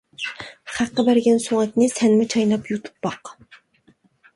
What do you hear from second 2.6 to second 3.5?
يۇتۇپ باق.